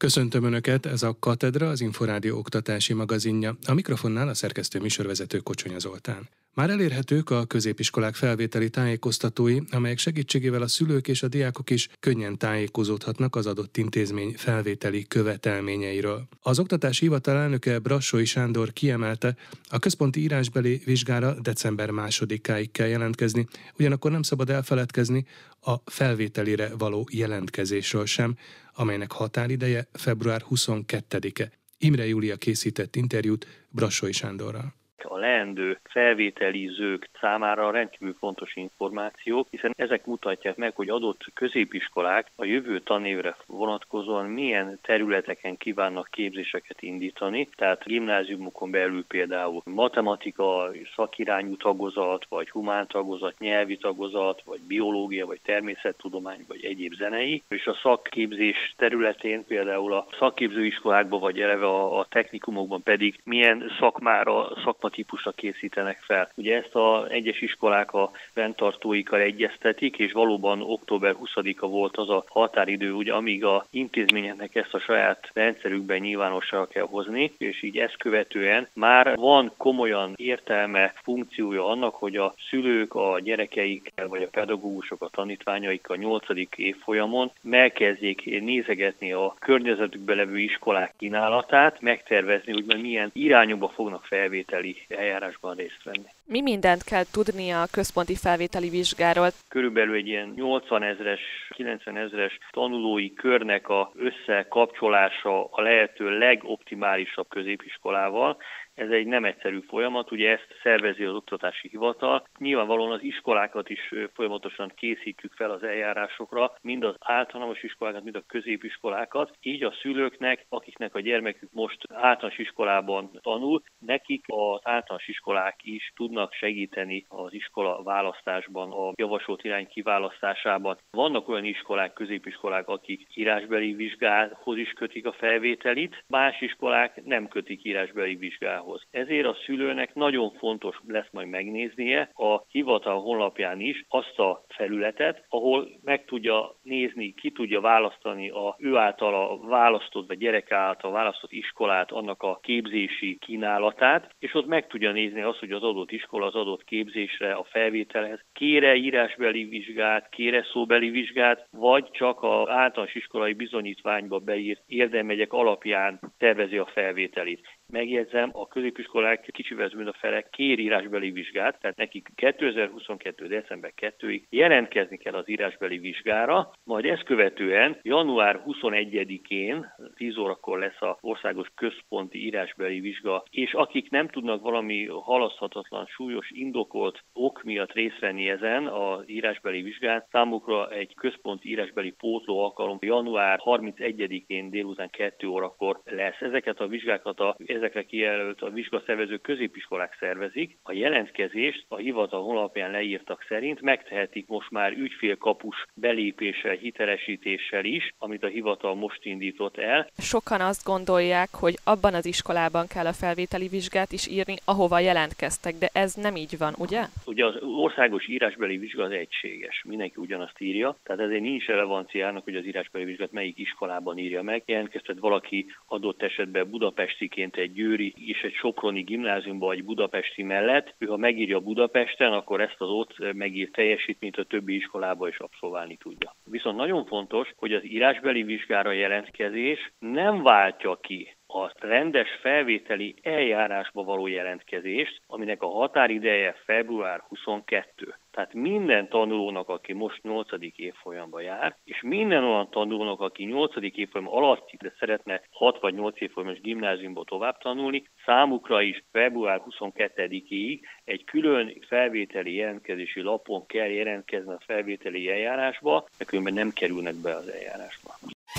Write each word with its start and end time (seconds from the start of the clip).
Köszöntöm 0.00 0.44
Önöket, 0.44 0.86
ez 0.86 1.02
a 1.02 1.16
Katedra, 1.20 1.68
az 1.68 1.80
Inforádió 1.80 2.38
oktatási 2.38 2.92
magazinja. 2.92 3.56
A 3.66 3.74
mikrofonnál 3.74 4.28
a 4.28 4.34
szerkesztő 4.34 4.80
műsorvezető 4.80 5.38
Kocsonya 5.38 5.78
Zoltán. 5.78 6.28
Már 6.54 6.70
elérhetők 6.70 7.30
a 7.30 7.44
középiskolák 7.44 8.14
felvételi 8.14 8.70
tájékoztatói, 8.70 9.58
amelyek 9.70 9.98
segítségével 9.98 10.62
a 10.62 10.68
szülők 10.68 11.08
és 11.08 11.22
a 11.22 11.28
diákok 11.28 11.70
is 11.70 11.88
könnyen 12.00 12.38
tájékozódhatnak 12.38 13.36
az 13.36 13.46
adott 13.46 13.76
intézmény 13.76 14.34
felvételi 14.36 15.06
követelményeiről. 15.06 16.28
Az 16.40 16.58
oktatási 16.58 17.04
hivatal 17.04 17.36
elnöke 17.36 17.78
Brassói 17.78 18.24
Sándor 18.24 18.72
kiemelte, 18.72 19.36
a 19.68 19.78
központi 19.78 20.20
írásbeli 20.20 20.82
vizsgára 20.84 21.40
december 21.40 21.90
másodikáig 21.90 22.70
kell 22.70 22.88
jelentkezni, 22.88 23.46
ugyanakkor 23.78 24.10
nem 24.10 24.22
szabad 24.22 24.50
elfeledkezni 24.50 25.26
a 25.60 25.90
felvételire 25.90 26.76
való 26.76 27.08
jelentkezésről 27.12 28.06
sem, 28.06 28.36
amelynek 28.74 29.12
határideje 29.12 29.88
február 29.92 30.44
22-e. 30.50 31.50
Imre 31.78 32.06
Júlia 32.06 32.36
készített 32.36 32.96
interjút 32.96 33.66
Brassói 33.68 34.12
Sándorral 34.12 34.79
a 35.04 35.16
leendő 35.16 35.78
felvételizők 35.82 37.08
számára 37.20 37.70
rendkívül 37.70 38.14
fontos 38.18 38.56
információk, 38.56 39.46
hiszen 39.50 39.74
ezek 39.76 40.06
mutatják 40.06 40.56
meg, 40.56 40.74
hogy 40.74 40.88
adott 40.88 41.24
középiskolák 41.34 42.30
a 42.36 42.44
jövő 42.44 42.80
tanévre 42.80 43.36
vonatkozóan 43.46 44.26
milyen 44.26 44.78
területeken 44.82 45.56
kívánnak 45.56 46.08
képzéseket 46.10 46.82
indítani, 46.82 47.48
tehát 47.56 47.84
gimnáziumokon 47.84 48.70
belül 48.70 49.04
például 49.06 49.62
matematika, 49.64 50.70
szakirányú 50.94 51.56
tagozat, 51.56 52.26
vagy 52.28 52.50
humán 52.50 52.86
tagozat, 52.86 53.38
nyelvi 53.38 53.76
tagozat, 53.76 54.42
vagy 54.44 54.60
biológia, 54.60 55.26
vagy 55.26 55.40
természettudomány, 55.44 56.44
vagy 56.48 56.64
egyéb 56.64 56.94
zenei, 56.94 57.42
és 57.48 57.66
a 57.66 57.78
szakképzés 57.82 58.74
területén 58.76 59.44
például 59.46 59.92
a 59.92 60.06
szakképzőiskolákban, 60.18 61.20
vagy 61.20 61.40
eleve 61.40 61.66
a, 61.66 62.06
technikumokban 62.08 62.82
pedig 62.82 63.20
milyen 63.24 63.72
szakmára, 63.78 64.48
szakma 64.64 64.89
típusra 64.90 65.30
készítenek 65.30 65.98
fel. 66.00 66.30
Ugye 66.34 66.56
ezt 66.56 66.74
a 66.74 67.06
egyes 67.08 67.40
iskolák 67.40 67.92
a 67.92 68.10
fenntartóikkal 68.32 69.20
egyeztetik, 69.20 69.98
és 69.98 70.12
valóban 70.12 70.62
október 70.62 71.14
20-a 71.22 71.66
volt 71.66 71.96
az 71.96 72.10
a 72.10 72.24
határidő, 72.28 72.92
ugye, 72.92 73.12
amíg 73.12 73.44
a 73.44 73.66
intézményeknek 73.70 74.54
ezt 74.54 74.74
a 74.74 74.80
saját 74.80 75.30
rendszerükben 75.32 75.98
nyilvánosságra 75.98 76.66
kell 76.66 76.86
hozni, 76.86 77.32
és 77.38 77.62
így 77.62 77.78
ezt 77.78 77.96
követően 77.96 78.68
már 78.74 79.16
van 79.16 79.52
komolyan 79.56 80.12
értelme, 80.16 80.92
funkciója 81.02 81.66
annak, 81.66 81.94
hogy 81.94 82.16
a 82.16 82.34
szülők 82.48 82.94
a 82.94 83.20
gyerekeikkel, 83.20 84.08
vagy 84.08 84.22
a 84.22 84.28
pedagógusok 84.28 85.02
a 85.02 85.08
tanítványaik 85.08 85.88
a 85.88 85.96
8. 85.96 86.24
évfolyamon 86.56 87.30
megkezdjék 87.40 88.40
nézegetni 88.40 89.12
a 89.12 89.34
környezetükbe 89.38 90.14
levő 90.14 90.38
iskolák 90.38 90.94
kínálatát, 90.98 91.80
megtervezni, 91.80 92.52
hogy 92.52 92.80
milyen 92.80 93.10
irányokba 93.12 93.68
fognak 93.68 94.04
felvételi 94.04 94.79
eljárásban 94.88 95.54
részt 95.54 95.82
venni. 95.84 96.06
Mi 96.24 96.40
mindent 96.40 96.84
kell 96.84 97.04
tudnia 97.12 97.62
a 97.62 97.68
központi 97.70 98.16
felvételi 98.16 98.68
vizsgáról? 98.68 99.28
Körülbelül 99.48 99.94
egy 99.94 100.06
ilyen 100.06 100.32
80 100.36 100.82
ezres, 100.82 101.20
90 101.50 101.96
ezres 101.96 102.38
tanulói 102.50 103.12
körnek 103.14 103.68
a 103.68 103.92
összekapcsolása 103.96 105.44
a 105.44 105.62
lehető 105.62 106.18
legoptimálisabb 106.18 107.28
középiskolával, 107.28 108.36
ez 108.80 108.90
egy 108.90 109.06
nem 109.06 109.24
egyszerű 109.24 109.60
folyamat, 109.60 110.12
ugye 110.12 110.30
ezt 110.30 110.46
szervezi 110.62 111.04
az 111.04 111.14
oktatási 111.14 111.68
hivatal. 111.68 112.26
Nyilvánvalóan 112.38 112.92
az 112.92 113.02
iskolákat 113.02 113.68
is 113.68 113.94
folyamatosan 114.14 114.72
készítjük 114.76 115.32
fel 115.32 115.50
az 115.50 115.62
eljárásokra, 115.62 116.52
mind 116.62 116.84
az 116.84 116.94
általános 116.98 117.62
iskolákat, 117.62 118.02
mind 118.02 118.16
a 118.16 118.24
középiskolákat. 118.26 119.36
Így 119.40 119.64
a 119.64 119.74
szülőknek, 119.80 120.46
akiknek 120.48 120.94
a 120.94 121.00
gyermekük 121.00 121.48
most 121.52 121.78
általános 121.92 122.38
iskolában 122.38 123.10
tanul, 123.22 123.62
nekik 123.78 124.24
az 124.26 124.60
általános 124.62 125.08
iskolák 125.08 125.56
is 125.62 125.92
tudnak 125.96 126.32
segíteni 126.32 127.04
az 127.08 127.32
iskola 127.32 127.82
választásban, 127.82 128.70
a 128.70 128.92
javasolt 128.96 129.44
irány 129.44 129.68
kiválasztásában. 129.68 130.78
Vannak 130.90 131.28
olyan 131.28 131.44
iskolák, 131.44 131.92
középiskolák, 131.92 132.68
akik 132.68 133.06
írásbeli 133.14 133.72
vizsgához 133.72 134.56
is 134.56 134.72
kötik 134.72 135.06
a 135.06 135.12
felvételit, 135.12 136.04
más 136.08 136.40
iskolák 136.40 137.04
nem 137.04 137.28
kötik 137.28 137.64
írásbeli 137.64 138.14
vizsgához 138.14 138.69
munkához. 138.70 138.86
Ezért 138.90 139.26
a 139.26 139.36
szülőnek 139.44 139.94
nagyon 139.94 140.30
fontos 140.30 140.80
lesz 140.86 141.08
majd 141.10 141.28
megnéznie 141.28 142.10
a 142.14 142.42
hivatal 142.48 143.00
honlapján 143.00 143.60
is 143.60 143.84
azt 143.88 144.18
a 144.18 144.44
felületet, 144.48 145.24
ahol 145.28 145.68
meg 145.84 146.04
tudja 146.04 146.56
nézni, 146.62 147.14
ki 147.14 147.30
tudja 147.30 147.60
választani 147.60 148.30
a 148.30 148.56
ő 148.58 148.76
által 148.76 149.14
a 149.14 149.48
választott, 149.48 150.06
vagy 150.06 150.18
gyerek 150.18 150.52
által 150.52 150.92
választott 150.92 151.32
iskolát, 151.32 151.90
annak 151.90 152.22
a 152.22 152.38
képzési 152.42 153.18
kínálatát, 153.20 154.14
és 154.18 154.34
ott 154.34 154.46
meg 154.46 154.66
tudja 154.66 154.92
nézni 154.92 155.20
azt, 155.20 155.38
hogy 155.38 155.50
az 155.50 155.62
adott 155.62 155.90
iskola 155.90 156.26
az 156.26 156.34
adott 156.34 156.64
képzésre, 156.64 157.32
a 157.32 157.44
felvételhez 157.44 158.20
kére 158.32 158.74
írásbeli 158.74 159.44
vizsgát, 159.44 160.08
kére 160.08 160.44
szóbeli 160.52 160.90
vizsgát, 160.90 161.46
vagy 161.50 161.90
csak 161.90 162.22
az 162.22 162.48
általános 162.48 162.94
iskolai 162.94 163.32
bizonyítványba 163.32 164.18
beírt 164.18 164.62
érdemegyek 164.66 165.32
alapján 165.32 166.00
tervezi 166.18 166.58
a 166.58 166.66
felvételit. 166.66 167.59
Megjegyzem, 167.70 168.30
a 168.32 168.48
középiskolák 168.48 169.28
kicsivel 169.32 169.70
mint 169.74 169.88
a 169.88 169.96
fele 169.98 170.28
kér 170.30 170.58
írásbeli 170.58 171.10
vizsgát, 171.10 171.60
tehát 171.60 171.76
nekik 171.76 172.08
2022. 172.14 173.26
december 173.26 173.72
2-ig 173.76 174.22
jelentkezni 174.28 174.96
kell 174.96 175.14
az 175.14 175.28
írásbeli 175.28 175.78
vizsgára, 175.78 176.50
majd 176.64 176.84
ezt 176.84 177.02
követően 177.02 177.78
január 177.82 178.42
21-én 178.46 179.74
10 179.94 180.16
órakor 180.16 180.58
lesz 180.58 180.82
a 180.82 180.98
országos 181.00 181.48
központi 181.54 182.24
írásbeli 182.24 182.80
vizsga, 182.80 183.24
és 183.30 183.52
akik 183.52 183.90
nem 183.90 184.08
tudnak 184.08 184.42
valami 184.42 184.86
halaszthatatlan, 184.86 185.86
súlyos, 185.86 186.30
indokolt 186.30 187.04
ok 187.12 187.42
miatt 187.42 187.72
részt 187.72 187.98
venni 187.98 188.28
ezen 188.28 188.66
az 188.66 189.08
írásbeli 189.08 189.62
vizsgán, 189.62 190.04
számukra 190.10 190.70
egy 190.70 190.94
központi 190.94 191.48
írásbeli 191.48 191.90
pótló 191.90 192.38
alkalom 192.44 192.78
január 192.80 193.40
31-én 193.44 194.50
délután 194.50 194.90
2 194.90 195.26
órakor 195.26 195.80
lesz. 195.84 196.20
Ezeket 196.20 196.60
a 196.60 196.66
vizsgákat 196.66 197.20
a 197.20 197.36
ezekre 197.60 197.82
kijelölt 197.82 198.42
a 198.42 198.50
vizsgaszervező 198.50 199.16
középiskolák 199.16 199.96
szervezik. 200.00 200.58
A 200.62 200.72
jelentkezést 200.72 201.64
a 201.68 201.76
hivatal 201.76 202.22
honlapján 202.22 202.70
leírtak 202.70 203.24
szerint 203.28 203.60
megtehetik 203.60 204.26
most 204.26 204.50
már 204.50 204.72
ügyfélkapus 204.72 205.66
belépéssel, 205.74 206.54
hitelesítéssel 206.54 207.64
is, 207.64 207.94
amit 207.98 208.22
a 208.22 208.26
hivatal 208.26 208.74
most 208.74 209.04
indított 209.04 209.58
el. 209.58 209.86
Sokan 209.98 210.40
azt 210.40 210.64
gondolják, 210.64 211.28
hogy 211.32 211.54
abban 211.64 211.94
az 211.94 212.06
iskolában 212.06 212.66
kell 212.66 212.86
a 212.86 212.92
felvételi 212.92 213.48
vizsgát 213.48 213.92
is 213.92 214.08
írni, 214.08 214.34
ahova 214.44 214.78
jelentkeztek, 214.78 215.54
de 215.58 215.68
ez 215.72 215.94
nem 215.94 216.16
így 216.16 216.38
van, 216.38 216.54
ugye? 216.58 216.82
Ugye 217.06 217.26
az 217.26 217.34
országos 217.42 218.08
írásbeli 218.08 218.56
vizsga 218.56 218.82
az 218.82 218.90
egységes, 218.90 219.62
mindenki 219.68 219.94
ugyanazt 219.96 220.40
írja, 220.40 220.76
tehát 220.82 221.00
ezért 221.00 221.20
nincs 221.20 221.46
relevanciának, 221.46 222.24
hogy 222.24 222.36
az 222.36 222.46
írásbeli 222.46 222.84
vizsgát 222.84 223.12
melyik 223.12 223.38
iskolában 223.38 223.98
írja 223.98 224.22
meg. 224.22 224.42
Jelentkeztet 224.46 224.98
valaki 224.98 225.46
adott 225.66 226.02
esetben 226.02 226.50
budapestiként 226.50 227.36
egy 227.36 227.49
egy 227.50 227.56
győri 227.56 227.94
és 227.96 228.20
egy 228.22 228.34
soproni 228.34 228.82
gimnáziumban 228.82 229.48
vagy 229.48 229.64
budapesti 229.64 230.22
mellett, 230.22 230.74
ő 230.78 230.86
ha 230.86 230.96
megírja 230.96 231.40
Budapesten, 231.40 232.12
akkor 232.12 232.40
ezt 232.40 232.60
az 232.60 232.68
ott 232.68 233.14
megírt 233.14 233.52
teljesítményt 233.52 234.16
a 234.16 234.24
többi 234.24 234.54
iskolába 234.54 235.08
is 235.08 235.18
abszolválni 235.18 235.76
tudja. 235.76 236.14
Viszont 236.24 236.56
nagyon 236.56 236.84
fontos, 236.84 237.28
hogy 237.36 237.52
az 237.52 237.64
írásbeli 237.64 238.22
vizsgára 238.22 238.72
jelentkezés 238.72 239.72
nem 239.78 240.22
váltja 240.22 240.78
ki 240.80 241.16
a 241.26 241.50
rendes 241.58 242.08
felvételi 242.20 242.94
eljárásba 243.02 243.82
való 243.82 244.06
jelentkezést, 244.06 245.00
aminek 245.06 245.42
a 245.42 245.48
határideje 245.48 246.34
február 246.44 247.02
22. 247.08 247.94
Tehát 248.20 248.34
minden 248.34 248.88
tanulónak, 248.88 249.48
aki 249.48 249.72
most 249.72 250.02
8. 250.02 250.28
évfolyamba 250.56 251.20
jár, 251.20 251.56
és 251.64 251.80
minden 251.82 252.24
olyan 252.24 252.50
tanulónak, 252.50 253.00
aki 253.00 253.24
8. 253.24 253.52
évfolyam 253.56 254.08
alatt, 254.08 254.50
de 254.58 254.72
szeretne 254.78 255.20
6 255.30 255.60
vagy 255.60 255.74
8 255.74 256.00
évfolyamos 256.00 256.40
gimnáziumba 256.40 257.04
tovább 257.04 257.38
tanulni, 257.38 257.82
számukra 258.04 258.62
is 258.62 258.84
február 258.92 259.42
22-ig 259.50 260.60
egy 260.84 261.04
külön 261.04 261.56
felvételi 261.68 262.34
jelentkezési 262.34 263.00
lapon 263.00 263.46
kell 263.46 263.68
jelentkezni 263.68 264.32
a 264.32 264.42
felvételi 264.46 265.10
eljárásba, 265.10 265.86
de 265.98 266.04
különben 266.04 266.34
nem 266.34 266.50
kerülnek 266.50 266.94
be 267.02 267.14
az 267.14 267.28
eljárásba. 267.28 267.90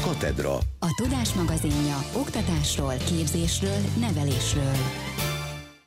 Katedra. 0.04 0.54
A 0.80 0.90
Tudás 1.02 1.34
magazinja 1.34 1.98
oktatásról, 2.24 2.98
képzésről, 3.10 3.82
nevelésről. 4.06 4.76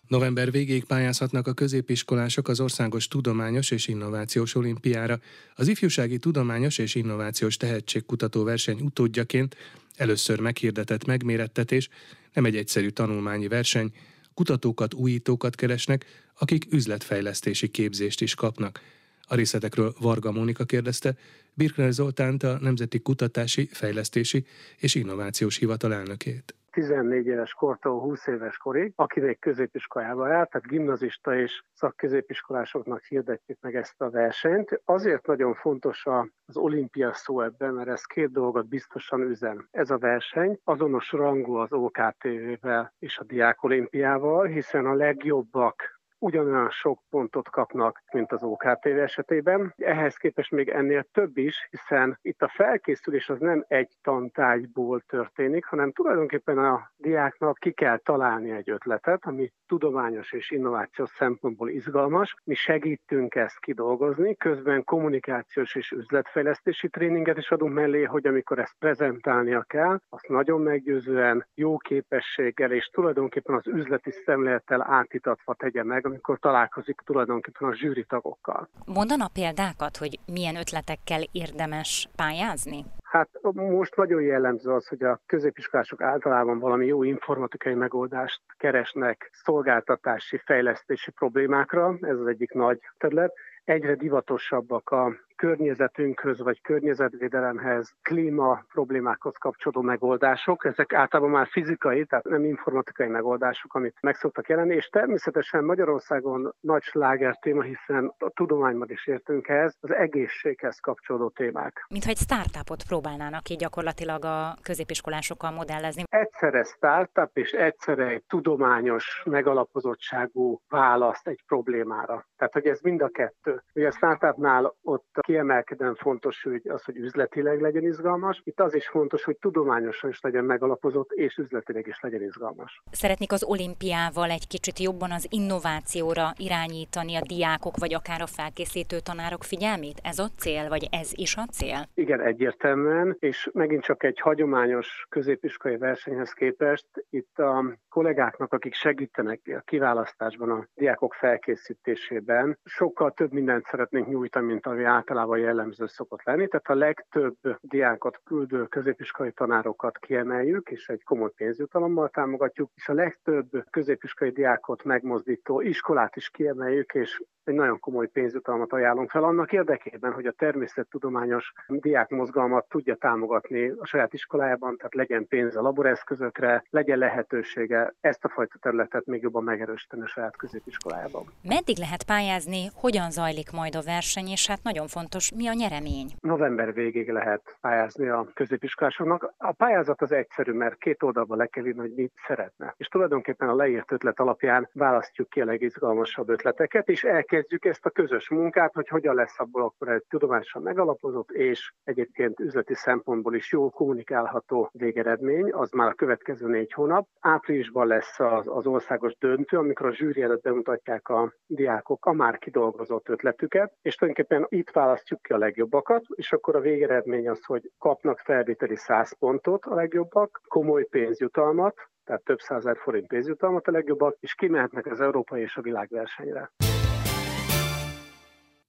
November 0.09 0.51
végéig 0.51 0.85
pályázhatnak 0.85 1.47
a 1.47 1.53
középiskolások 1.53 2.49
az 2.49 2.61
Országos 2.61 3.09
Tudományos 3.09 3.71
és 3.71 3.89
Innovációs 3.89 4.55
Olimpiára. 4.55 5.21
Az 5.55 5.69
ifjúsági 5.69 6.19
tudományos 6.19 6.79
és 6.79 6.95
innovációs 6.95 7.57
tehetségkutató 7.57 8.43
verseny 8.43 8.81
utódjaként 8.81 9.57
először 9.97 10.41
meghirdetett 10.41 11.05
megmérettetés 11.05 11.89
nem 12.33 12.45
egy 12.45 12.57
egyszerű 12.57 12.89
tanulmányi 12.89 13.49
verseny, 13.49 13.93
kutatókat, 14.35 14.95
újítókat 14.95 15.55
keresnek, 15.55 16.05
akik 16.39 16.73
üzletfejlesztési 16.73 17.69
képzést 17.69 18.21
is 18.21 18.35
kapnak. 18.35 18.81
A 19.23 19.35
részletekről 19.35 19.95
Varga 20.01 20.33
Mónika 20.33 20.65
kérdezte, 20.65 21.17
Birkner 21.55 21.93
Zoltánt 21.93 22.43
a 22.43 22.59
Nemzeti 22.61 22.99
Kutatási, 22.99 23.69
Fejlesztési 23.73 24.47
és 24.77 24.95
Innovációs 24.95 25.57
Hivatal 25.57 25.95
elnökét. 25.95 26.55
14 26.75 27.27
éves 27.27 27.53
kortól 27.53 28.01
20 28.01 28.27
éves 28.27 28.57
korig, 28.57 28.93
aki 28.97 29.21
még 29.21 29.39
középiskolába 29.39 30.29
jár, 30.29 30.49
tehát 30.49 30.67
gimnazista 30.67 31.37
és 31.37 31.63
szakközépiskolásoknak 31.73 33.03
hirdetjük 33.05 33.59
meg 33.61 33.77
ezt 33.77 34.01
a 34.01 34.11
versenyt. 34.11 34.81
Azért 34.85 35.27
nagyon 35.27 35.55
fontos 35.55 36.07
az 36.47 36.57
olimpia 36.57 37.13
szó 37.13 37.41
ebben, 37.41 37.75
mert 37.75 37.89
ez 37.89 38.05
két 38.05 38.33
dolgot 38.33 38.69
biztosan 38.69 39.21
üzen. 39.21 39.69
Ez 39.71 39.91
a 39.91 39.99
verseny 39.99 40.59
azonos 40.65 41.13
rangú 41.13 41.55
az 41.55 41.73
OKTV-vel 41.73 42.93
és 42.99 43.19
a 43.19 43.25
Diák 43.25 43.63
Olimpiával, 43.63 44.47
hiszen 44.47 44.87
a 44.87 44.95
legjobbak 44.95 45.94
ugyanolyan 46.19 46.71
sok 46.71 47.01
pontot 47.11 47.49
kapnak, 47.49 48.03
mint 48.13 48.33
az 48.33 48.43
OKTV 48.43 48.87
esetében. 48.87 49.75
Ehhez 49.77 50.17
képest 50.17 50.51
még 50.51 50.69
ennél 50.69 51.07
több 51.13 51.37
is, 51.37 51.69
hiszen 51.71 52.19
itt 52.23 52.43
a 52.43 52.49
felkészülés 52.49 53.29
az 53.29 53.39
nem 53.39 53.65
egy 53.69 53.93
tantárgyból 54.03 55.01
történik, 55.01 55.65
hanem 55.65 55.93
tulajdonképpen 55.93 56.59
a 56.59 56.91
diáknak 56.97 57.59
ki 57.59 57.73
kell 57.73 57.99
találni 57.99 58.51
egy 58.51 58.71
ötletet, 58.71 59.25
ami 59.25 59.53
tudományos 59.67 60.33
és 60.33 60.51
innovációs 60.51 61.09
szempontból 61.09 61.69
izgalmas. 61.69 62.35
Mi 62.45 62.55
segítünk 62.55 63.35
ezt 63.35 63.59
kidolgozni, 63.59 64.37
közben 64.37 64.85
kommunikációs 64.85 65.75
és 65.75 65.91
üzletfejlesztési 65.91 66.89
tréninget 66.89 67.39
is 67.39 67.51
adunk 67.51 67.75
mellé, 67.75 68.03
hogy 68.03 68.27
amikor 68.27 68.59
ezt 68.59 68.77
prezentálnia 68.79 69.63
kell, 69.63 69.99
azt 70.09 70.29
nagyon 70.29 70.61
meggyőzően, 70.61 71.47
jó 71.55 71.77
képességgel 71.77 72.73
és 72.73 72.87
tulajdonképpen 72.87 73.55
az 73.55 73.67
üzleti 73.67 74.11
szemlélettel 74.11 74.83
átítatva 74.83 75.55
tegye 75.55 75.83
meg, 75.85 76.04
amikor 76.05 76.39
találkozik 76.39 77.01
tulajdonképpen 77.05 77.69
a 77.69 77.75
zsűri 77.75 78.05
tagokkal. 78.05 78.69
Mondana 78.87 79.29
példákat, 79.29 79.97
hogy 79.97 80.19
milyen 80.27 80.57
ötletekkel 80.57 81.23
érdemes 81.33 82.09
pályázni? 82.17 82.85
Hát 83.03 83.29
most 83.53 83.97
nagyon 83.97 84.23
jellemző 84.23 84.71
az, 84.71 84.89
hogy 84.89 85.03
a 85.03 85.21
középiskolások 85.27 86.01
általában 86.01 86.59
valami 86.59 86.87
jó 86.87 87.03
informatikai 87.03 87.75
megoldást 87.75 88.41
keresnek 88.57 89.31
szolgáltatási, 89.33 90.41
fejlesztési 90.45 91.11
problémákra, 91.11 91.97
ez 92.01 92.19
az 92.19 92.27
egyik 92.27 92.53
nagy 92.53 92.79
terület. 92.99 93.33
Egyre 93.65 93.95
divatosabbak 93.95 94.91
a 94.91 95.13
környezetünkhöz 95.45 96.43
vagy 96.43 96.61
környezetvédelemhez, 96.61 97.95
klíma 98.03 98.65
problémákhoz 98.73 99.37
kapcsolódó 99.37 99.81
megoldások. 99.81 100.65
Ezek 100.65 100.93
általában 100.93 101.33
már 101.33 101.47
fizikai, 101.51 102.05
tehát 102.05 102.25
nem 102.25 102.45
informatikai 102.45 103.07
megoldások, 103.07 103.75
amit 103.75 103.97
meg 104.01 104.15
szoktak 104.15 104.49
jelenni, 104.49 104.75
és 104.75 104.87
természetesen 104.87 105.65
Magyarországon 105.65 106.55
nagy 106.61 106.83
sláger 106.83 107.37
téma, 107.39 107.63
hiszen 107.63 108.15
a 108.19 108.31
tudományban 108.31 108.91
is 108.91 109.07
értünk 109.07 109.49
ehhez, 109.49 109.77
az 109.81 109.93
egészséghez 109.93 110.79
kapcsolódó 110.79 111.29
témák. 111.29 111.85
Mintha 111.89 112.11
egy 112.11 112.17
startupot 112.17 112.83
próbálnának 112.89 113.43
ki 113.43 113.55
gyakorlatilag 113.55 114.25
a 114.25 114.57
középiskolásokkal 114.63 115.51
modellezni. 115.51 116.03
Egyszerre 116.09 116.63
startup 116.63 117.31
és 117.37 117.51
egyszerre 117.51 118.07
egy 118.07 118.25
tudományos 118.29 119.23
megalapozottságú 119.25 120.61
választ 120.69 121.29
egy 121.29 121.43
problémára. 121.47 122.27
Tehát, 122.37 122.53
hogy 122.53 122.67
ez 122.67 122.81
mind 122.81 123.03
a 123.03 123.09
kettő. 123.09 123.63
Ugye 123.75 123.87
a 123.87 123.91
startupnál 123.91 124.75
ott 124.83 125.07
kiemelkedően 125.35 125.95
fontos, 125.95 126.43
hogy 126.43 126.63
az, 126.69 126.85
hogy 126.85 126.97
üzletileg 126.97 127.61
legyen 127.61 127.83
izgalmas. 127.83 128.41
Itt 128.45 128.61
az 128.61 128.75
is 128.75 128.89
fontos, 128.89 129.25
hogy 129.25 129.37
tudományosan 129.37 130.11
is 130.11 130.21
legyen 130.21 130.45
megalapozott, 130.45 131.11
és 131.13 131.37
üzletileg 131.37 131.87
is 131.87 132.01
legyen 132.01 132.23
izgalmas. 132.23 132.83
Szeretnék 132.91 133.33
az 133.33 133.45
olimpiával 133.45 134.31
egy 134.31 134.47
kicsit 134.47 134.79
jobban 134.79 135.11
az 135.11 135.27
innovációra 135.31 136.33
irányítani 136.37 137.15
a 137.17 137.21
diákok, 137.27 137.77
vagy 137.77 137.95
akár 137.95 138.21
a 138.21 138.27
felkészítő 138.27 138.97
tanárok 138.99 139.43
figyelmét? 139.43 140.01
Ez 140.03 140.19
a 140.19 140.29
cél, 140.39 140.69
vagy 140.69 140.89
ez 140.91 141.11
is 141.15 141.37
a 141.37 141.45
cél? 141.53 141.89
Igen, 141.95 142.21
egyértelműen, 142.21 143.17
és 143.19 143.51
megint 143.53 143.83
csak 143.83 144.05
egy 144.05 144.21
hagyományos 144.21 145.07
középiskolai 145.09 145.77
versenyhez 145.77 146.33
képest 146.33 146.87
itt 147.11 147.39
a 147.39 147.79
kollégáknak, 147.89 148.53
akik 148.53 148.75
segítenek 148.75 149.41
a 149.47 149.63
kiválasztásban, 149.65 150.51
a 150.51 150.67
diákok 150.75 151.15
felkészítésében, 151.15 152.59
sokkal 152.65 153.13
több 153.13 153.33
mindent 153.33 153.67
szeretnénk 153.67 154.09
nyújtani, 154.09 154.47
mint 154.47 154.67
ami 154.67 154.85
általában 154.85 155.24
jellemző 155.33 155.87
szokott 155.87 156.23
lenni. 156.23 156.49
Tehát 156.49 156.69
a 156.69 156.85
legtöbb 156.85 157.37
diákot 157.61 158.21
küldő 158.25 158.67
középiskolai 158.67 159.33
tanárokat 159.33 159.99
kiemeljük, 159.99 160.71
és 160.71 160.89
egy 160.89 161.03
komoly 161.03 161.31
pénzjutalommal 161.37 162.09
támogatjuk, 162.09 162.71
és 162.75 162.89
a 162.89 162.93
legtöbb 162.93 163.49
középiskolai 163.71 164.33
diákot 164.33 164.85
megmozdító 164.85 165.61
iskolát 165.61 166.17
is 166.17 166.31
kiemeljük, 166.31 166.95
és 166.95 167.23
egy 167.45 167.55
nagyon 167.55 167.81
komoly 167.81 168.09
pénzjutalmat 168.09 168.73
ajánlunk 168.73 169.11
fel 169.11 169.25
annak 169.25 169.53
érdekében, 169.53 170.13
hogy 170.13 170.27
a 170.27 170.33
természettudományos 170.33 171.53
diákmozgalmat 171.69 172.69
tudja 172.69 172.95
támogatni 172.95 173.73
a 173.79 173.87
saját 173.87 174.13
iskolájában, 174.13 174.77
tehát 174.77 174.95
legyen 174.95 175.27
pénz 175.29 175.57
a 175.57 175.63
laboreszközökre, 175.63 176.65
legyen 176.71 176.99
lehetősége 176.99 177.95
ezt 178.01 178.25
a 178.25 178.29
fajta 178.29 178.59
területet 178.61 179.07
még 179.07 179.23
jobban 179.23 179.45
megerősíteni 179.45 180.03
a 180.03 180.07
saját 180.07 180.37
középiskolájában. 180.37 181.25
Meddig 181.43 181.79
lehet 181.79 182.05
pályázni, 182.05 182.71
hogyan 182.75 183.11
zajlik 183.11 183.51
majd 183.51 183.75
a 183.75 183.83
verseny, 183.83 184.29
és 184.29 184.47
hát 184.47 184.63
nagyon 184.63 184.87
fontos, 184.87 185.04
mi 185.35 185.47
a 185.49 185.53
nyeremény? 185.53 186.09
November 186.21 186.75
végéig 186.75 187.11
lehet 187.11 187.57
pályázni 187.61 188.09
a 188.09 188.29
középiskolásoknak. 188.35 189.35
A 189.39 189.53
pályázat 189.53 190.03
az 190.03 190.13
egyszerű, 190.13 190.53
mert 190.53 190.79
két 190.79 191.03
oldalban 191.03 191.39
le 191.39 191.47
kell 191.47 191.67
írni, 191.67 191.81
hogy 191.81 191.95
mit 191.95 192.13
szeretne. 192.27 192.75
És 192.77 192.87
tulajdonképpen 192.87 193.49
a 193.49 193.55
leírt 193.55 193.93
ötlet 193.93 194.21
alapján 194.21 194.69
választjuk 194.73 195.29
ki 195.29 195.41
a 195.41 195.45
legizgalmasabb 195.45 196.29
ötleteket, 196.29 196.89
és 196.89 197.05
el 197.05 197.23
elkezdjük 197.25 197.65
ezt 197.65 197.87
a 197.87 197.91
közös 197.91 198.29
munkát, 198.29 198.75
hogy 198.75 198.89
hogyan 198.89 199.15
lesz 199.15 199.41
abból 199.41 199.63
akkor 199.63 199.89
egy 199.89 200.05
tudományosan 200.09 200.63
megalapozott 200.63 201.31
és 201.31 201.73
egyébként 201.85 202.41
üzleti 202.41 202.75
szempontból 202.75 203.35
is 203.35 203.53
jól 203.53 203.71
kommunikálható 203.71 204.71
végeredmény, 204.73 205.53
az 205.53 205.71
már 205.71 205.89
a 205.89 205.95
következő 205.95 206.49
négy 206.49 206.73
hónap. 206.73 207.09
Áprilisban 207.21 207.87
lesz 207.87 208.21
az, 208.21 208.49
az 208.49 208.67
országos 208.67 209.17
döntő, 209.19 209.59
amikor 209.59 209.87
a 209.87 209.95
zsűri 209.95 210.23
előtt 210.23 210.43
bemutatják 210.43 211.09
a 211.09 211.33
diákok 211.47 212.07
a 212.07 212.13
már 212.13 212.39
kidolgozott 212.39 213.09
ötletüket, 213.09 213.73
és 213.83 213.95
tulajdonképpen 213.95 214.47
itt 214.49 214.71
választjuk 214.95 215.23
ki 215.23 215.33
a 215.33 215.39
legjobbakat, 215.39 216.05
és 216.15 216.33
akkor 216.33 216.57
a 216.57 216.61
végeredmény 216.61 217.29
az, 217.29 217.45
hogy 217.45 217.71
kapnak 217.79 218.19
felvételi 218.19 218.77
100 218.77 219.19
pontot 219.19 219.65
a 219.65 219.75
legjobbak, 219.75 220.41
komoly 220.49 220.85
pénzjutalmat, 220.85 221.75
tehát 222.05 222.25
több 222.25 222.39
százer 222.39 222.77
forint 222.77 223.07
pénzjutalmat 223.07 223.67
a 223.67 223.71
legjobbak, 223.71 224.17
és 224.21 224.35
kimehetnek 224.35 224.87
az 224.87 225.01
európai 225.01 225.41
és 225.41 225.57
a 225.57 225.63
világversenyre. 225.63 226.53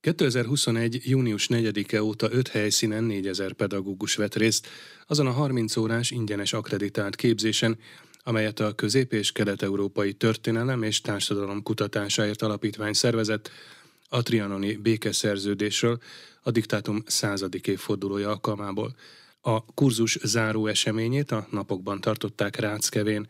2021. 0.02 1.02
június 1.04 1.48
4-e 1.50 2.04
óta 2.04 2.28
5 2.32 2.48
helyszínen 2.48 3.04
4000 3.04 3.54
pedagógus 3.54 4.16
vett 4.16 4.36
részt 4.36 4.68
azon 5.08 5.28
a 5.28 5.32
30 5.32 5.78
órás 5.78 6.12
ingyenes 6.12 6.54
akreditált 6.54 7.16
képzésen, 7.16 7.78
amelyet 8.24 8.60
a 8.60 8.76
Közép- 8.76 9.14
és 9.14 9.32
Kelet-Európai 9.32 10.14
Történelem 10.14 10.84
és 10.84 11.02
Társadalom 11.02 11.64
Kutatásáért 11.64 12.42
Alapítvány 12.42 12.94
szervezett 12.94 13.50
a 14.16 14.24
trianoni 14.24 14.76
békeszerződésről 14.76 16.00
a 16.42 16.52
diktátum 16.52 17.04
századik 17.06 17.68
évfordulója 17.68 18.30
alkalmából. 18.30 18.96
A 19.42 19.66
kurzus 19.66 20.18
záró 20.24 20.68
eseményét 20.68 21.32
a 21.32 21.48
napokban 21.52 22.02
tartották 22.02 22.56
Ráckevén. 22.56 23.28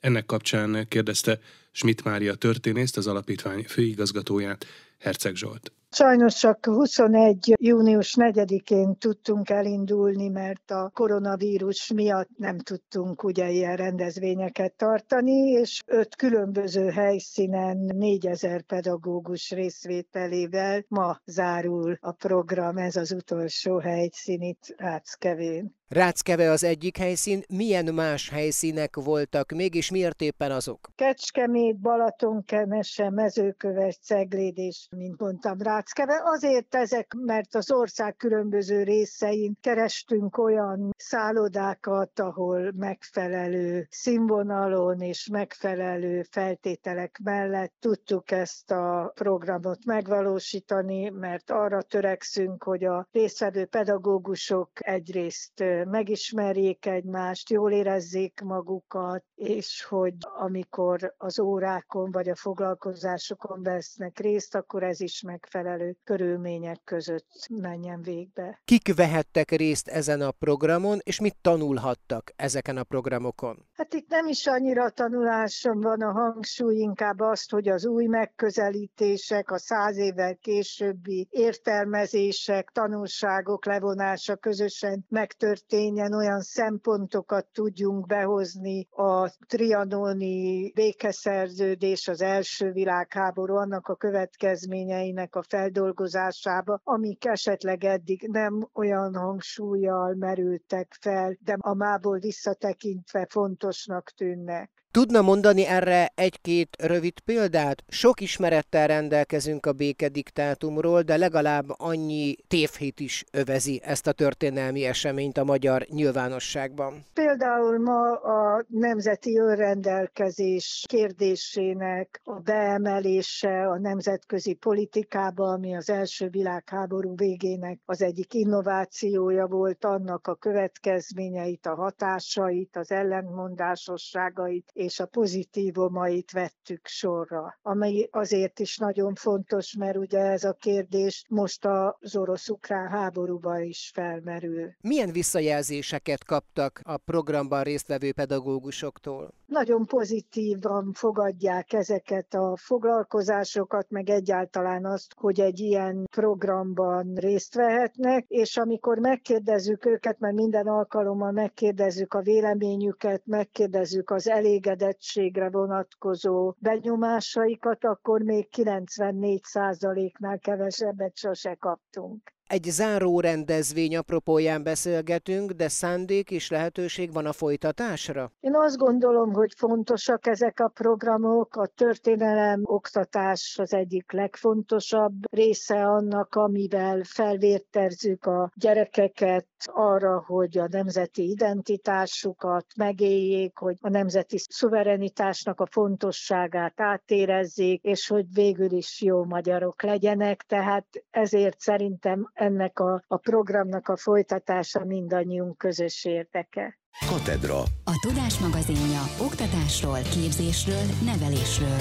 Ennek 0.00 0.26
kapcsán 0.26 0.88
kérdezte 0.88 1.40
Schmidt 1.72 2.04
Mária 2.04 2.34
történészt, 2.34 2.96
az 2.96 3.06
alapítvány 3.06 3.64
főigazgatóját, 3.68 4.66
Herceg 4.98 5.36
Zsolt. 5.36 5.72
Sajnos 5.96 6.34
csak 6.34 6.66
21. 6.66 7.54
június 7.60 8.14
4-én 8.18 8.96
tudtunk 8.98 9.50
elindulni, 9.50 10.28
mert 10.28 10.70
a 10.70 10.90
koronavírus 10.94 11.92
miatt 11.92 12.28
nem 12.36 12.58
tudtunk 12.58 13.24
ugye 13.24 13.50
ilyen 13.50 13.76
rendezvényeket 13.76 14.72
tartani, 14.72 15.50
és 15.50 15.82
öt 15.86 16.16
különböző 16.16 16.90
helyszínen 16.90 17.76
4000 17.76 18.62
pedagógus 18.62 19.50
részvételével 19.50 20.84
ma 20.88 21.20
zárul 21.24 21.96
a 22.00 22.12
program, 22.12 22.76
ez 22.76 22.96
az 22.96 23.12
utolsó 23.12 23.78
helyszín 23.78 24.40
itt 24.40 24.74
Ráckevén. 24.76 25.74
Ráckeve 25.88 26.50
az 26.50 26.64
egyik 26.64 26.96
helyszín, 26.96 27.42
milyen 27.48 27.94
más 27.94 28.30
helyszínek 28.30 28.96
voltak 28.96 29.52
mégis 29.52 29.90
miért 29.90 30.20
éppen 30.20 30.50
azok? 30.50 30.88
Kecskemét, 30.94 31.80
Balatonkenese, 31.80 33.10
Mezőköves, 33.10 33.98
Cegléd 33.98 34.58
és, 34.58 34.88
mint 34.96 35.20
mondtam, 35.20 35.58
Ráckeve. 35.58 36.20
Azért 36.24 36.74
ezek, 36.74 37.12
mert 37.18 37.54
az 37.54 37.72
ország 37.72 38.16
különböző 38.16 38.82
részein 38.82 39.56
kerestünk 39.60 40.38
olyan 40.38 40.90
szállodákat, 40.96 42.20
ahol 42.20 42.72
megfelelő 42.76 43.86
színvonalon 43.90 45.00
és 45.00 45.28
megfelelő 45.32 46.22
feltételek 46.30 47.20
mellett 47.24 47.72
tudtuk 47.80 48.30
ezt 48.30 48.70
a 48.70 49.12
programot 49.14 49.84
megvalósítani, 49.84 51.08
mert 51.08 51.50
arra 51.50 51.82
törekszünk, 51.82 52.62
hogy 52.62 52.84
a 52.84 53.08
résztvevő 53.12 53.64
pedagógusok 53.64 54.70
egyrészt 54.74 55.73
megismerjék 55.84 56.86
egymást, 56.86 57.50
jól 57.50 57.72
érezzék 57.72 58.40
magukat, 58.40 59.24
és 59.34 59.84
hogy 59.84 60.14
amikor 60.20 61.14
az 61.16 61.38
órákon 61.38 62.10
vagy 62.10 62.28
a 62.28 62.34
foglalkozásokon 62.34 63.62
vesznek 63.62 64.18
részt, 64.18 64.54
akkor 64.54 64.82
ez 64.82 65.00
is 65.00 65.22
megfelelő 65.22 65.96
körülmények 66.04 66.80
között 66.84 67.46
menjen 67.50 68.02
végbe. 68.02 68.60
Kik 68.64 68.94
vehettek 68.94 69.50
részt 69.50 69.88
ezen 69.88 70.20
a 70.20 70.30
programon, 70.30 70.98
és 71.02 71.20
mit 71.20 71.36
tanulhattak 71.40 72.32
ezeken 72.36 72.76
a 72.76 72.84
programokon? 72.84 73.66
Hát 73.76 73.94
itt 73.94 74.08
nem 74.08 74.26
is 74.26 74.46
annyira 74.46 74.90
tanuláson 74.90 75.80
van 75.80 76.00
a 76.00 76.12
hangsúly, 76.12 76.74
inkább 76.74 77.20
azt, 77.20 77.50
hogy 77.50 77.68
az 77.68 77.86
új 77.86 78.06
megközelítések, 78.06 79.50
a 79.50 79.58
száz 79.58 79.96
évvel 79.96 80.36
későbbi 80.36 81.28
értelmezések, 81.30 82.70
tanulságok 82.72 83.66
levonása 83.66 84.36
közösen 84.36 85.04
megtörténjen, 85.08 86.12
olyan 86.12 86.40
szempontokat 86.40 87.46
tudjunk 87.52 88.06
behozni 88.06 88.86
a 88.90 89.30
trianoni 89.46 90.72
békeszerződés, 90.74 92.08
az 92.08 92.22
első 92.22 92.72
világháború, 92.72 93.54
annak 93.54 93.88
a 93.88 93.96
következményeinek 93.96 95.34
a 95.34 95.42
feldolgozásába, 95.48 96.80
amik 96.84 97.24
esetleg 97.24 97.84
eddig 97.84 98.28
nem 98.32 98.68
olyan 98.74 99.14
hangsúlyjal 99.14 100.14
merültek 100.14 100.96
fel, 101.00 101.36
de 101.40 101.56
a 101.60 101.74
mából 101.74 102.18
visszatekintve 102.18 103.26
fontosnak 103.64 104.10
tűnnek. 104.10 104.83
Tudna 104.94 105.22
mondani 105.22 105.66
erre 105.66 106.10
egy-két 106.14 106.76
rövid 106.82 107.20
példát? 107.20 107.84
Sok 107.88 108.20
ismerettel 108.20 108.86
rendelkezünk 108.86 109.66
a 109.66 109.72
békediktátumról, 109.72 111.02
de 111.02 111.16
legalább 111.16 111.64
annyi 111.76 112.36
tévhit 112.48 113.00
is 113.00 113.24
övezi 113.32 113.80
ezt 113.84 114.06
a 114.06 114.12
történelmi 114.12 114.84
eseményt 114.84 115.38
a 115.38 115.44
magyar 115.44 115.86
nyilvánosságban. 115.88 117.04
Például 117.14 117.78
ma 117.78 118.12
a 118.12 118.64
nemzeti 118.68 119.38
önrendelkezés 119.38 120.84
kérdésének 120.88 122.20
a 122.24 122.40
beemelése 122.40 123.68
a 123.68 123.78
nemzetközi 123.78 124.54
politikába, 124.54 125.44
ami 125.52 125.76
az 125.76 125.90
első 125.90 126.28
világháború 126.28 127.16
végének 127.16 127.78
az 127.84 128.02
egyik 128.02 128.34
innovációja 128.34 129.46
volt, 129.46 129.84
annak 129.84 130.26
a 130.26 130.34
következményeit, 130.34 131.66
a 131.66 131.74
hatásait, 131.74 132.76
az 132.76 132.90
ellentmondásosságait 132.90 134.70
és 134.84 135.00
a 135.00 135.06
pozitívumait 135.06 136.30
vettük 136.30 136.86
sorra, 136.86 137.58
ami 137.62 138.08
azért 138.10 138.58
is 138.58 138.76
nagyon 138.76 139.14
fontos, 139.14 139.74
mert 139.78 139.96
ugye 139.96 140.18
ez 140.18 140.44
a 140.44 140.52
kérdés 140.52 141.24
most 141.28 141.64
az 141.64 142.16
orosz-ukrán 142.16 142.88
háborúban 142.88 143.62
is 143.62 143.90
felmerül. 143.94 144.74
Milyen 144.80 145.12
visszajelzéseket 145.12 146.24
kaptak 146.24 146.80
a 146.82 146.96
programban 146.96 147.62
résztvevő 147.62 148.12
pedagógusoktól? 148.12 149.34
Nagyon 149.54 149.86
pozitívan 149.86 150.92
fogadják 150.92 151.72
ezeket 151.72 152.34
a 152.34 152.56
foglalkozásokat, 152.56 153.90
meg 153.90 154.08
egyáltalán 154.10 154.84
azt, 154.84 155.14
hogy 155.16 155.40
egy 155.40 155.58
ilyen 155.60 156.04
programban 156.10 157.14
részt 157.14 157.54
vehetnek, 157.54 158.24
és 158.28 158.56
amikor 158.56 158.98
megkérdezzük 158.98 159.84
őket, 159.84 160.18
mert 160.18 160.34
minden 160.34 160.66
alkalommal 160.66 161.30
megkérdezzük 161.30 162.14
a 162.14 162.20
véleményüket, 162.22 163.22
megkérdezzük 163.26 164.10
az 164.10 164.28
elégedettségre 164.28 165.50
vonatkozó 165.50 166.54
benyomásaikat, 166.58 167.84
akkor 167.84 168.22
még 168.22 168.48
94%-nál 168.56 170.38
kevesebbet 170.38 171.16
sose 171.16 171.54
kaptunk. 171.54 172.32
Egy 172.46 172.64
záró 172.64 173.20
rendezvény 173.20 173.96
apropóján 173.96 174.62
beszélgetünk, 174.62 175.50
de 175.50 175.68
szándék 175.68 176.30
és 176.30 176.50
lehetőség 176.50 177.12
van 177.12 177.26
a 177.26 177.32
folytatásra? 177.32 178.32
Én 178.40 178.54
azt 178.54 178.76
gondolom, 178.76 179.32
hogy 179.32 179.52
fontosak 179.56 180.26
ezek 180.26 180.60
a 180.60 180.68
programok. 180.68 181.56
A 181.56 181.66
történelem 181.66 182.60
oktatás 182.64 183.56
az 183.60 183.72
egyik 183.72 184.12
legfontosabb 184.12 185.12
része 185.30 185.86
annak, 185.86 186.34
amivel 186.34 187.02
felvérterzük 187.02 188.26
a 188.26 188.50
gyerekeket 188.54 189.46
arra, 189.64 190.24
hogy 190.26 190.58
a 190.58 190.68
nemzeti 190.70 191.30
identitásukat 191.30 192.66
megéljék, 192.76 193.58
hogy 193.58 193.76
a 193.80 193.88
nemzeti 193.88 194.38
szuverenitásnak 194.38 195.60
a 195.60 195.66
fontosságát 195.70 196.80
átérezzék, 196.80 197.82
és 197.82 198.08
hogy 198.08 198.26
végül 198.32 198.72
is 198.72 199.02
jó 199.02 199.24
magyarok 199.24 199.82
legyenek. 199.82 200.42
Tehát 200.42 200.86
ezért 201.10 201.60
szerintem 201.60 202.32
ennek 202.34 202.78
a, 202.78 203.04
a 203.06 203.16
programnak 203.16 203.88
a 203.88 203.96
folytatása 203.96 204.84
mindannyiunk 204.84 205.58
közös 205.58 206.04
érdeke. 206.04 206.78
Katedra. 207.08 207.58
A 207.84 208.06
Tudás 208.06 208.38
magazinja 208.38 209.02
oktatásról, 209.20 209.98
képzésről, 209.98 210.82
nevelésről. 211.04 211.80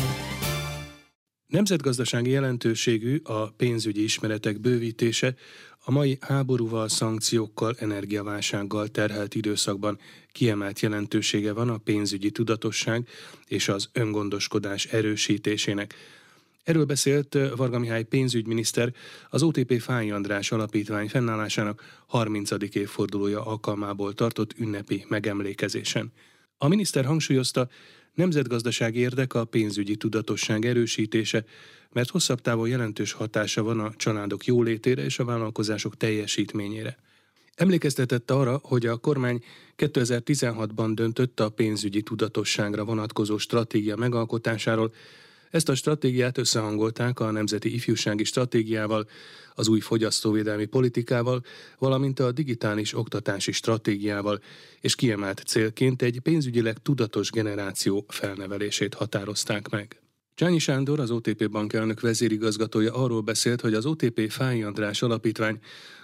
Nemzetgazdasági 1.47 2.29
jelentőségű 2.29 3.19
a 3.23 3.51
pénzügyi 3.51 4.03
ismeretek 4.03 4.59
bővítése 4.59 5.33
a 5.85 5.91
mai 5.91 6.17
háborúval, 6.21 6.89
szankciókkal, 6.89 7.75
energiaválsággal 7.79 8.87
terhelt 8.87 9.35
időszakban 9.35 9.99
kiemelt 10.31 10.79
jelentősége 10.79 11.53
van 11.53 11.69
a 11.69 11.77
pénzügyi 11.77 12.31
tudatosság 12.31 13.07
és 13.47 13.67
az 13.67 13.89
öngondoskodás 13.93 14.85
erősítésének. 14.85 15.93
Erről 16.63 16.85
beszélt 16.85 17.37
Varga 17.55 17.79
Mihály 17.79 18.03
pénzügyminiszter 18.03 18.93
az 19.29 19.43
OTP 19.43 19.81
Fáj 19.81 20.11
András 20.11 20.51
Alapítvány 20.51 21.09
fennállásának 21.09 22.03
30. 22.07 22.51
évfordulója 22.71 23.45
alkalmából 23.45 24.13
tartott 24.13 24.59
ünnepi 24.59 25.05
megemlékezésen. 25.07 26.11
A 26.57 26.67
miniszter 26.67 27.05
hangsúlyozta, 27.05 27.67
nemzetgazdasági 28.13 28.99
érdek 28.99 29.33
a 29.33 29.45
pénzügyi 29.45 29.95
tudatosság 29.95 30.65
erősítése, 30.65 31.45
mert 31.91 32.09
hosszabb 32.09 32.41
távon 32.41 32.67
jelentős 32.67 33.11
hatása 33.11 33.63
van 33.63 33.79
a 33.79 33.93
családok 33.95 34.45
jólétére 34.45 35.03
és 35.03 35.19
a 35.19 35.25
vállalkozások 35.25 35.97
teljesítményére. 35.97 36.97
Emlékeztetett 37.55 38.31
arra, 38.31 38.59
hogy 38.63 38.85
a 38.85 38.97
kormány 38.97 39.43
2016-ban 39.77 40.91
döntött 40.93 41.39
a 41.39 41.49
pénzügyi 41.49 42.01
tudatosságra 42.01 42.85
vonatkozó 42.85 43.37
stratégia 43.37 43.95
megalkotásáról, 43.95 44.93
ezt 45.53 45.69
a 45.69 45.75
stratégiát 45.75 46.37
összehangolták 46.37 47.19
a 47.19 47.31
Nemzeti 47.31 47.73
Ifjúsági 47.73 48.23
Stratégiával, 48.23 49.07
az 49.55 49.67
új 49.67 49.79
fogyasztóvédelmi 49.79 50.65
politikával, 50.65 51.43
valamint 51.77 52.19
a 52.19 52.31
digitális 52.31 52.93
oktatási 52.93 53.51
stratégiával, 53.51 54.39
és 54.81 54.95
kiemelt 54.95 55.43
célként 55.45 56.01
egy 56.01 56.19
pénzügyileg 56.19 56.77
tudatos 56.77 57.29
generáció 57.29 58.05
felnevelését 58.07 58.93
határozták 58.93 59.69
meg. 59.69 60.01
Csányi 60.35 60.59
Sándor, 60.59 60.99
az 60.99 61.11
OTP 61.11 61.49
bank 61.49 61.73
elnök 61.73 62.01
vezérigazgatója 62.01 62.93
arról 62.93 63.21
beszélt, 63.21 63.61
hogy 63.61 63.73
az 63.73 63.85
OTP 63.85 64.31
Fáj 64.31 64.63
András 64.63 65.01
alapítvány 65.01 65.59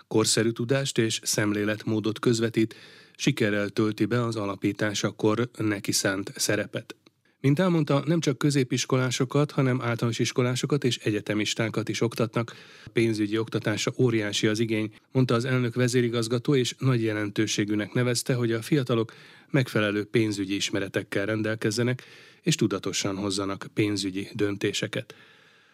korszerű 0.07 0.49
tudást 0.49 0.97
és 0.97 1.19
szemléletmódot 1.23 2.19
közvetít, 2.19 2.75
sikerrel 3.15 3.69
tölti 3.69 4.05
be 4.05 4.23
az 4.23 4.35
alapításakor 4.35 5.49
neki 5.57 5.91
szánt 5.91 6.31
szerepet. 6.35 6.95
Mint 7.41 7.59
elmondta, 7.59 8.03
nem 8.05 8.19
csak 8.19 8.37
középiskolásokat, 8.37 9.51
hanem 9.51 9.81
általános 9.81 10.19
iskolásokat 10.19 10.83
és 10.83 10.97
egyetemistákat 10.97 11.89
is 11.89 12.01
oktatnak. 12.01 12.55
A 12.85 12.89
pénzügyi 12.89 13.37
oktatása 13.37 13.93
óriási 13.97 14.47
az 14.47 14.59
igény, 14.59 14.93
mondta 15.11 15.33
az 15.33 15.45
elnök 15.45 15.75
vezérigazgató, 15.75 16.55
és 16.55 16.75
nagy 16.79 17.03
jelentőségűnek 17.03 17.93
nevezte, 17.93 18.33
hogy 18.33 18.51
a 18.51 18.61
fiatalok 18.61 19.13
megfelelő 19.49 20.03
pénzügyi 20.03 20.55
ismeretekkel 20.55 21.25
rendelkezzenek, 21.25 22.03
és 22.41 22.55
tudatosan 22.55 23.15
hozzanak 23.15 23.67
pénzügyi 23.73 24.27
döntéseket. 24.33 25.15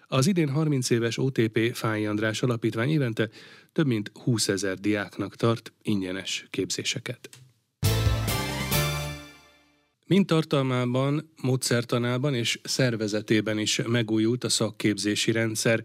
Az 0.07 0.27
idén 0.27 0.49
30 0.49 0.89
éves 0.89 1.17
OTP 1.17 1.75
Fáj 1.75 2.07
András 2.07 2.41
Alapítvány 2.41 2.89
évente 2.89 3.29
több 3.73 3.87
mint 3.87 4.11
20 4.13 4.47
ezer 4.47 4.79
diáknak 4.79 5.35
tart 5.35 5.73
ingyenes 5.81 6.47
képzéseket. 6.49 7.29
Mind 10.07 10.25
tartalmában, 10.25 11.31
módszertanában 11.41 12.33
és 12.33 12.59
szervezetében 12.63 13.59
is 13.59 13.81
megújult 13.87 14.43
a 14.43 14.49
szakképzési 14.49 15.31
rendszer, 15.31 15.83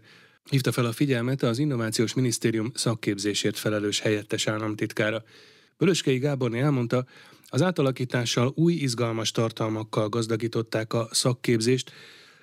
hívta 0.49 0.71
fel 0.71 0.85
a 0.85 0.91
figyelmet 0.91 1.43
az 1.43 1.59
Innovációs 1.59 2.13
Minisztérium 2.13 2.71
szakképzésért 2.73 3.57
felelős 3.57 3.99
helyettes 3.99 4.47
államtitkára. 4.47 5.23
Bölöskei 5.77 6.17
Gáborné 6.17 6.59
elmondta, 6.59 7.05
az 7.47 7.61
átalakítással 7.61 8.51
új 8.55 8.73
izgalmas 8.73 9.31
tartalmakkal 9.31 10.09
gazdagították 10.09 10.93
a 10.93 11.07
szakképzést, 11.11 11.91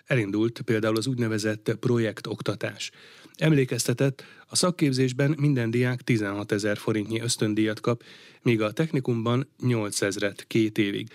elindult 0.07 0.61
például 0.61 0.97
az 0.97 1.07
úgynevezett 1.07 1.77
projektoktatás. 1.81 2.91
Emlékeztetett, 3.37 4.25
a 4.47 4.57
szakképzésben 4.57 5.35
minden 5.39 5.71
diák 5.71 6.03
16 6.03 6.53
ezer 6.53 6.77
forintnyi 6.77 7.21
ösztöndíjat 7.21 7.81
kap, 7.81 8.03
míg 8.43 8.61
a 8.61 8.73
technikumban 8.73 9.49
8 9.63 10.03
ezret 10.03 10.45
két 10.47 10.79
évig. 10.79 11.09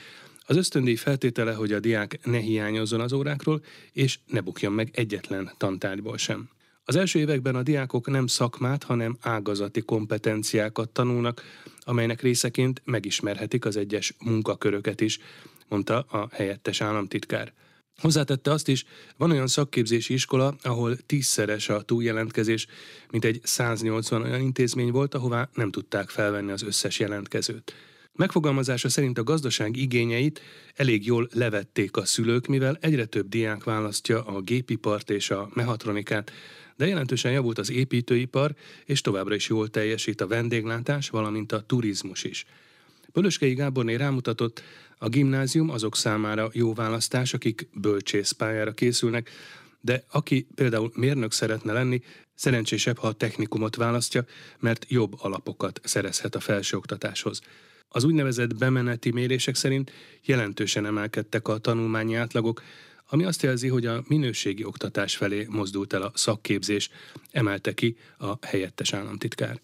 Az 0.45 0.55
ösztöndíj 0.55 0.95
feltétele, 0.95 1.53
hogy 1.53 1.71
a 1.71 1.79
diák 1.79 2.19
ne 2.23 2.39
hiányozzon 2.39 3.01
az 3.01 3.13
órákról, 3.13 3.63
és 3.91 4.19
ne 4.25 4.41
bukjon 4.41 4.73
meg 4.73 4.89
egyetlen 4.93 5.51
tantárgyból 5.57 6.17
sem. 6.17 6.50
Az 6.85 6.95
első 6.95 7.19
években 7.19 7.55
a 7.55 7.63
diákok 7.63 8.09
nem 8.09 8.27
szakmát, 8.27 8.83
hanem 8.83 9.17
ágazati 9.21 9.81
kompetenciákat 9.81 10.89
tanulnak, 10.89 11.43
amelynek 11.79 12.21
részeként 12.21 12.81
megismerhetik 12.85 13.65
az 13.65 13.77
egyes 13.77 14.13
munkaköröket 14.19 15.01
is, 15.01 15.19
mondta 15.67 16.00
a 16.00 16.27
helyettes 16.31 16.81
államtitkár. 16.81 17.53
Hozzátette 18.01 18.51
azt 18.51 18.67
is, 18.67 18.85
van 19.17 19.31
olyan 19.31 19.47
szakképzési 19.47 20.13
iskola, 20.13 20.55
ahol 20.62 20.97
tízszeres 20.97 21.69
a 21.69 21.81
túljelentkezés, 21.81 22.67
mint 23.12 23.25
egy 23.25 23.39
180 23.43 24.21
olyan 24.21 24.41
intézmény 24.41 24.91
volt, 24.91 25.13
ahová 25.13 25.50
nem 25.53 25.71
tudták 25.71 26.09
felvenni 26.09 26.51
az 26.51 26.63
összes 26.63 27.00
jelentkezőt. 27.00 27.73
Megfogalmazása 28.15 28.89
szerint 28.89 29.17
a 29.17 29.24
gazdaság 29.24 29.75
igényeit 29.75 30.41
elég 30.75 31.05
jól 31.05 31.29
levették 31.32 31.98
a 31.98 32.05
szülők, 32.05 32.48
mivel 32.48 32.77
egyre 32.82 33.05
több 33.05 33.27
diák 33.27 33.63
választja 33.63 34.24
a 34.24 34.41
gépipart 34.41 35.10
és 35.10 35.29
a 35.29 35.50
mehatronikát, 35.53 36.32
de 36.75 36.88
jelentősen 36.88 37.32
javult 37.32 37.58
az 37.58 37.72
építőipar, 37.72 38.55
és 38.86 39.01
továbbra 39.01 39.36
is 39.36 39.50
jól 39.50 39.70
teljesít 39.70 40.22
a 40.22 40.27
vendéglátás, 40.27 41.10
valamint 41.10 41.51
a 41.51 41.62
turizmus 41.62 42.24
is. 42.24 42.46
Pölöskei 43.12 43.53
Gáborné 43.53 43.96
rámutatott, 43.96 44.63
a 44.98 45.10
gimnázium 45.10 45.70
azok 45.70 45.96
számára 45.96 46.50
jó 46.53 46.74
választás, 46.74 47.34
akik 47.34 47.67
bölcsészpályára 47.74 48.72
készülnek, 48.72 49.29
de 49.82 50.03
aki 50.12 50.48
például 50.55 50.91
mérnök 50.96 51.32
szeretne 51.32 51.74
lenni, 51.74 52.01
szerencsésebb, 52.36 52.98
ha 52.98 53.08
a 53.08 53.13
technikumot 53.13 53.75
választja, 53.75 54.25
mert 54.60 54.86
jobb 54.89 55.13
alapokat 55.17 55.79
szerezhet 55.84 56.36
a 56.36 56.39
felsőoktatáshoz. 56.39 57.41
Az 57.95 58.03
úgynevezett 58.03 58.57
bemeneti 58.57 59.12
mérések 59.12 59.55
szerint 59.55 59.91
jelentősen 60.21 60.85
emelkedtek 60.85 61.47
a 61.47 61.57
tanulmányi 61.57 62.15
átlagok, 62.15 62.63
ami 63.09 63.23
azt 63.23 63.41
jelzi, 63.41 63.67
hogy 63.67 63.85
a 63.85 64.03
minőségi 64.07 64.63
oktatás 64.63 65.15
felé 65.15 65.47
mozdult 65.50 65.93
el 65.93 66.01
a 66.01 66.12
szakképzés, 66.13 66.89
emelte 67.31 67.73
ki 67.73 67.97
a 68.17 68.45
helyettes 68.45 68.93
államtitkár. 68.93 69.62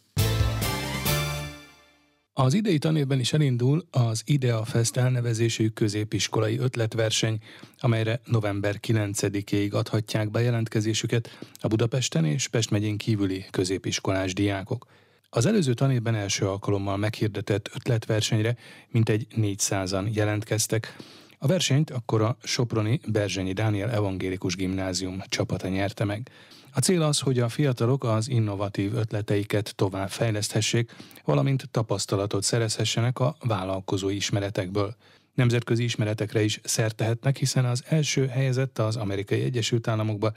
Az 2.34 2.54
idei 2.54 2.78
tanévben 2.78 3.20
is 3.20 3.34
elindul 3.34 3.88
az 3.92 4.22
IDEA 4.26 4.66
Fest 4.66 4.98
elnevezésű 4.98 5.68
középiskolai 5.68 6.58
ötletverseny, 6.58 7.38
amelyre 7.80 8.22
november 8.26 8.80
9-ig 8.88 9.72
adhatják 9.72 10.32
be 10.32 10.42
jelentkezésüket 10.42 11.40
a 11.60 11.68
Budapesten 11.68 12.26
és 12.26 12.48
Pest 12.48 12.70
megyén 12.70 12.98
kívüli 12.98 13.46
középiskolás 13.52 14.34
diákok. 14.34 14.88
Az 15.32 15.46
előző 15.46 15.74
tanévben 15.74 16.16
első 16.16 16.48
alkalommal 16.48 16.98
meghirdetett 16.98 17.70
ötletversenyre 17.76 18.56
mintegy 18.88 19.28
400-an 19.36 20.14
jelentkeztek. 20.14 20.96
A 21.38 21.48
versenyt 21.48 21.90
akkor 21.90 22.22
a 22.22 22.38
Soproni 22.44 23.00
Berzsenyi 23.08 23.54
Dániel 23.54 23.92
Evangélikus 23.92 24.56
Gimnázium 24.56 25.24
csapata 25.28 25.68
nyerte 25.68 26.04
meg. 26.04 26.30
A 26.74 26.80
cél 26.80 27.02
az, 27.02 27.20
hogy 27.20 27.40
a 27.40 27.50
fiatalok 27.50 28.04
az 28.04 28.30
innovatív 28.30 28.96
ötleteiket 28.96 29.76
tovább 29.76 30.10
fejleszthessék, 30.10 30.96
valamint 31.26 31.70
tapasztalatot 31.72 32.44
szerezhessenek 32.44 33.20
a 33.20 33.36
vállalkozói 33.40 34.16
ismeretekből. 34.16 34.96
Nemzetközi 35.40 35.84
ismeretekre 35.84 36.42
is 36.42 36.60
szert 36.64 36.96
tehetnek, 36.96 37.38
hiszen 37.38 37.66
az 37.66 37.84
első 37.88 38.28
helyezett 38.28 38.80
az 38.80 38.96
Amerikai 38.96 39.42
Egyesült 39.42 39.88
Államokba, 39.88 40.32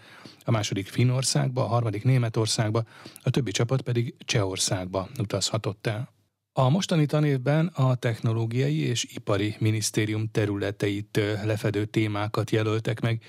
a 0.45 0.51
második 0.51 0.87
Finnországba, 0.87 1.65
a 1.65 1.67
harmadik 1.67 2.05
Németországba, 2.05 2.85
a 3.23 3.31
többi 3.31 3.51
csapat 3.51 3.83
pedig 3.83 4.15
Csehországba 4.19 5.09
utazhatott 5.19 5.87
el. 5.87 6.13
A 6.53 6.69
mostani 6.69 7.07
tanévben 7.07 7.67
a 7.67 7.95
technológiai 7.95 8.79
és 8.81 9.07
ipari 9.15 9.57
minisztérium 9.59 10.29
területeit 10.31 11.21
lefedő 11.45 11.85
témákat 11.85 12.51
jelöltek 12.51 13.01
meg, 13.01 13.23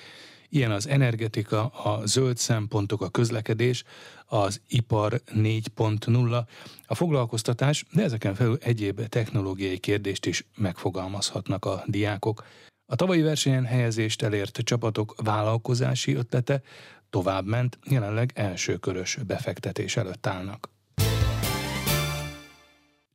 Ilyen 0.53 0.71
az 0.71 0.87
energetika, 0.87 1.65
a 1.65 2.05
zöld 2.05 2.37
szempontok, 2.37 3.01
a 3.01 3.09
közlekedés, 3.09 3.83
az 4.25 4.61
ipar 4.67 5.21
4.0, 5.35 6.43
a 6.85 6.95
foglalkoztatás, 6.95 7.85
de 7.91 8.03
ezeken 8.03 8.35
felül 8.35 8.57
egyéb 8.61 9.07
technológiai 9.07 9.77
kérdést 9.77 10.25
is 10.25 10.45
megfogalmazhatnak 10.55 11.65
a 11.65 11.83
diákok. 11.85 12.45
A 12.85 12.95
tavalyi 12.95 13.21
versenyen 13.21 13.65
helyezést 13.65 14.21
elért 14.21 14.57
csapatok 14.57 15.15
vállalkozási 15.23 16.15
ötlete 16.15 16.61
továbbment, 17.09 17.79
jelenleg 17.89 18.31
első 18.35 18.77
körös 18.77 19.17
befektetés 19.27 19.97
előtt 19.97 20.27
állnak. 20.27 20.69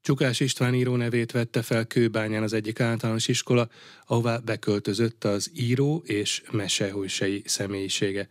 Csukás 0.08 0.40
István 0.40 0.74
író 0.74 0.96
nevét 0.96 1.32
vette 1.32 1.62
fel 1.62 1.86
Kőbányán 1.86 2.42
az 2.42 2.52
egyik 2.52 2.80
általános 2.80 3.28
iskola, 3.28 3.68
ahová 4.06 4.38
beköltözött 4.38 5.24
az 5.24 5.50
író 5.54 6.02
és 6.06 6.42
mesehősei 6.50 7.42
személyisége. 7.44 8.28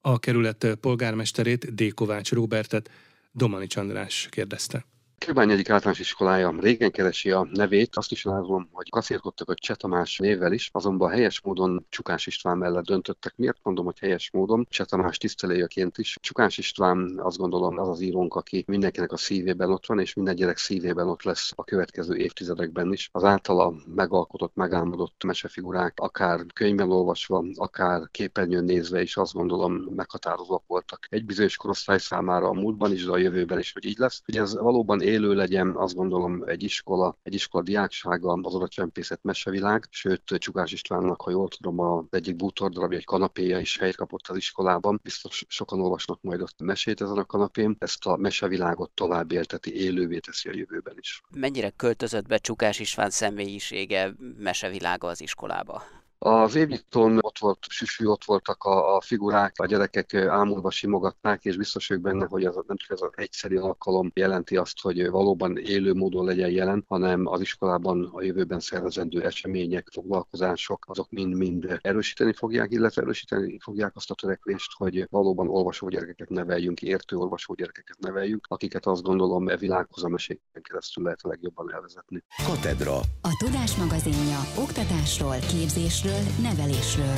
A 0.00 0.18
kerület 0.18 0.66
polgármesterét 0.80 1.74
D. 1.74 1.94
Kovács 1.94 2.32
Róbertet 2.32 2.90
Domani 3.32 3.66
Csandrás 3.66 4.26
kérdezte. 4.30 4.86
Kőbány 5.18 5.50
egyik 5.50 5.70
általános 5.70 6.00
iskolája 6.00 6.54
régen 6.60 6.90
keresi 6.90 7.30
a 7.30 7.48
nevét, 7.52 7.96
azt 7.96 8.12
is 8.12 8.24
látom, 8.24 8.68
hogy 8.72 8.90
kaszírkodtak 8.90 9.50
a 9.50 9.54
Cseh 9.54 9.76
Tamás 9.76 10.18
névvel 10.18 10.52
is, 10.52 10.70
azonban 10.72 11.10
helyes 11.10 11.40
módon 11.40 11.86
Csukás 11.88 12.26
István 12.26 12.58
mellett 12.58 12.84
döntöttek. 12.84 13.32
Miért 13.36 13.58
mondom, 13.62 13.84
hogy 13.84 13.98
helyes 13.98 14.30
módon? 14.32 14.66
Cseh 14.70 14.86
Tamás 14.86 15.18
tiszteléjeként 15.18 15.98
is. 15.98 16.16
Csukás 16.20 16.58
István 16.58 17.18
azt 17.22 17.36
gondolom 17.36 17.78
az 17.78 17.88
az 17.88 18.00
írónk, 18.00 18.34
aki 18.34 18.64
mindenkinek 18.66 19.12
a 19.12 19.16
szívében 19.16 19.70
ott 19.70 19.86
van, 19.86 20.00
és 20.00 20.14
minden 20.14 20.34
gyerek 20.34 20.56
szívében 20.56 21.08
ott 21.08 21.22
lesz 21.22 21.52
a 21.54 21.64
következő 21.64 22.16
évtizedekben 22.16 22.92
is. 22.92 23.08
Az 23.12 23.24
általa 23.24 23.74
megalkotott, 23.94 24.54
megálmodott 24.54 25.24
mesefigurák, 25.24 25.92
akár 25.96 26.40
könyvben 26.54 26.90
olvasva, 26.90 27.44
akár 27.54 28.08
képernyőn 28.10 28.64
nézve 28.64 29.02
is 29.02 29.16
azt 29.16 29.32
gondolom 29.32 29.72
meghatározóak 29.96 30.62
voltak. 30.66 31.06
Egy 31.10 31.24
bizonyos 31.24 31.56
korosztály 31.56 31.98
számára 31.98 32.48
a 32.48 32.52
múltban 32.52 32.92
is, 32.92 33.04
de 33.04 33.12
a 33.12 33.18
jövőben 33.18 33.58
is, 33.58 33.72
hogy 33.72 33.84
így 33.84 33.98
lesz. 33.98 34.22
Hogy 34.24 34.36
ez 34.36 34.58
valóban 34.58 35.06
élő 35.08 35.34
legyen, 35.34 35.76
azt 35.76 35.94
gondolom 35.94 36.42
egy 36.46 36.62
iskola, 36.62 37.18
egy 37.22 37.34
iskola 37.34 37.64
diáksága, 37.64 38.32
az 38.32 38.68
csempészet 38.68 39.22
mesevilág, 39.22 39.84
sőt 39.90 40.22
Csukás 40.24 40.72
Istvánnak, 40.72 41.22
ha 41.22 41.30
jól 41.30 41.48
tudom, 41.48 41.78
az 41.80 42.04
egyik 42.10 42.36
bútordarabja, 42.36 42.98
egy 42.98 43.04
kanapéja 43.04 43.58
is 43.58 43.78
helyt 43.78 43.96
kapott 43.96 44.26
az 44.28 44.36
iskolában. 44.36 45.00
Biztos 45.02 45.44
sokan 45.48 45.80
olvasnak 45.80 46.22
majd 46.22 46.40
ott 46.40 46.60
mesét 46.62 47.00
ezen 47.00 47.16
a 47.16 47.24
kanapén. 47.24 47.76
Ezt 47.78 48.06
a 48.06 48.16
mesevilágot 48.16 48.90
tovább 48.90 49.32
élteti, 49.32 49.74
élővé 49.74 50.18
teszi 50.18 50.48
a 50.48 50.52
jövőben 50.54 50.94
is. 50.98 51.22
Mennyire 51.30 51.70
költözött 51.70 52.26
be 52.26 52.38
Csukás 52.38 52.78
István 52.78 53.10
személyisége, 53.10 54.14
mesevilága 54.38 55.06
az 55.06 55.20
iskolába? 55.20 55.82
Az 56.20 56.54
évnyiton 56.54 57.18
ott 57.20 57.38
volt 57.38 57.58
süsű, 57.68 58.06
ott 58.06 58.24
voltak 58.24 58.64
a, 58.64 58.96
a 58.96 59.00
figurák, 59.00 59.52
a 59.56 59.66
gyerekek 59.66 60.14
ámulva 60.14 60.70
simogatták, 60.70 61.44
és 61.44 61.56
biztos 61.56 61.86
vagyok 61.86 62.02
benne, 62.02 62.26
hogy 62.28 62.44
ez 62.44 62.54
nem 62.66 62.76
csak 62.76 62.90
ez 62.90 63.00
az 63.00 63.10
egyszeri 63.14 63.56
alkalom 63.56 64.10
jelenti 64.14 64.56
azt, 64.56 64.80
hogy 64.80 65.10
valóban 65.10 65.56
élő 65.56 65.94
módon 65.94 66.24
legyen 66.24 66.50
jelen, 66.50 66.84
hanem 66.88 67.26
az 67.26 67.40
iskolában 67.40 68.10
a 68.12 68.22
jövőben 68.22 68.60
szervezendő 68.60 69.22
események, 69.22 69.88
foglalkozások, 69.92 70.84
azok 70.88 71.10
mind-mind 71.10 71.78
erősíteni 71.80 72.32
fogják, 72.32 72.70
illetve 72.70 73.02
erősíteni 73.02 73.58
fogják 73.60 73.96
azt 73.96 74.10
a 74.10 74.14
törekvést, 74.14 74.72
hogy 74.76 75.06
valóban 75.10 75.48
olvasó 75.48 75.88
gyerekeket 75.88 76.28
neveljünk, 76.28 76.82
értő 76.82 77.16
olvasó 77.16 77.54
gyerekeket 77.54 77.98
neveljünk, 77.98 78.46
akiket 78.48 78.86
azt 78.86 79.02
gondolom 79.02 79.48
e 79.48 79.56
világhoz 79.56 80.04
a 80.04 80.08
meséken 80.08 80.62
keresztül 80.62 81.04
lehet 81.04 81.20
a 81.22 81.28
legjobban 81.28 81.72
elvezetni. 81.72 82.24
Katedra. 82.46 82.96
A 83.22 83.44
Tudás 83.44 83.76
magazinja 83.76 84.38
oktatásról, 84.58 85.36
képzésről, 85.50 86.07
oktatásról, 86.08 86.42
nevelésről. 86.42 87.14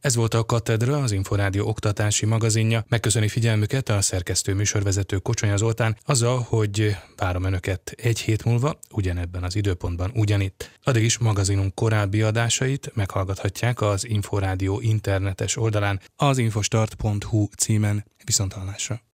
Ez 0.00 0.14
volt 0.14 0.34
a 0.34 0.44
Katedra, 0.44 1.02
az 1.02 1.12
Inforádió 1.12 1.68
oktatási 1.68 2.26
magazinja. 2.26 2.84
Megköszöni 2.88 3.28
figyelmüket 3.28 3.88
a 3.88 4.00
szerkesztő 4.00 4.54
műsorvezető 4.54 5.18
Kocsonya 5.18 5.56
Zoltán 5.56 5.96
azzal, 6.04 6.46
hogy 6.48 6.96
várom 7.16 7.44
Önöket 7.44 7.94
egy 7.96 8.18
hét 8.20 8.44
múlva, 8.44 8.78
ugyanebben 8.90 9.42
az 9.42 9.56
időpontban 9.56 10.10
ugyanitt. 10.14 10.70
Addig 10.82 11.02
is 11.02 11.18
magazinunk 11.18 11.74
korábbi 11.74 12.22
adásait 12.22 12.90
meghallgathatják 12.94 13.80
az 13.80 14.06
Inforádió 14.06 14.80
internetes 14.80 15.56
oldalán 15.56 16.00
az 16.16 16.38
infostart.hu 16.38 17.46
címen. 17.56 18.04
Viszontalásra! 18.24 19.13